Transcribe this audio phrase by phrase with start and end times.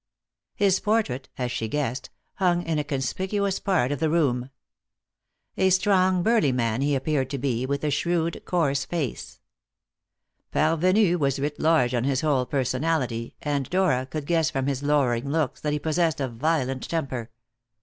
[0.55, 4.49] His portrait as she guessed hung in a conspicuous part of the room.
[5.57, 9.41] A strong, burly man he appeared to be, with a shrewd, coarse face.
[10.51, 15.29] Parvenu was writ large on his whole personality, and Dora could guess from his lowering
[15.29, 17.29] looks that he possessed a violent temper.